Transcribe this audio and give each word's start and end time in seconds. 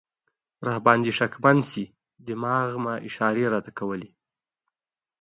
را 0.67 0.75
باندې 0.85 1.11
شکمن 1.19 1.57
شي، 1.69 1.85
دماغ 2.27 2.69
مې 2.83 2.95
اشارې 3.07 3.45
راته 3.53 3.71
کولې. 3.79 4.09